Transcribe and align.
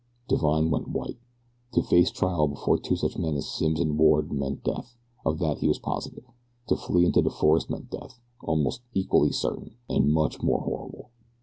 Divine 0.27 0.71
went 0.71 0.87
white. 0.87 1.19
To 1.73 1.83
face 1.83 2.09
trial 2.09 2.47
before 2.47 2.79
two 2.79 2.95
such 2.95 3.19
men 3.19 3.35
as 3.35 3.47
Simms 3.51 3.79
and 3.79 3.99
Ward 3.99 4.31
meant 4.33 4.63
death, 4.63 4.97
of 5.23 5.37
that 5.37 5.59
he 5.59 5.67
was 5.67 5.77
positive. 5.77 6.25
To 6.69 6.75
flee 6.75 7.05
into 7.05 7.21
the 7.21 7.29
forest 7.29 7.69
meant 7.69 7.91
death, 7.91 8.19
almost 8.41 8.81
equally 8.95 9.31
certain, 9.31 9.75
and 9.87 10.11
much 10.11 10.41
more 10.41 10.61
horrible. 10.61 11.11